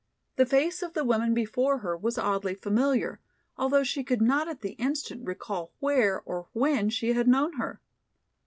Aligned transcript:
The 0.35 0.47
face 0.47 0.81
of 0.81 0.93
the 0.93 1.03
woman 1.05 1.31
before 1.35 1.77
her 1.77 1.95
was 1.95 2.17
oddly 2.17 2.55
familiar, 2.55 3.19
although 3.55 3.83
she 3.83 4.03
could 4.03 4.19
not 4.19 4.47
at 4.47 4.61
the 4.61 4.71
instant 4.79 5.27
recall 5.27 5.73
where 5.79 6.21
or 6.25 6.47
when 6.53 6.89
she 6.89 7.13
had 7.13 7.27
known 7.27 7.53
her. 7.57 7.79